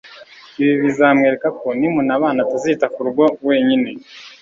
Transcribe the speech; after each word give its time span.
ibi 0.61 0.73
bizamwereka 0.83 1.47
ko 1.59 1.67
nimunabana 1.79 2.39
atazita 2.45 2.85
ku 2.93 2.99
rugo 3.05 3.23
wenyine 3.47 3.89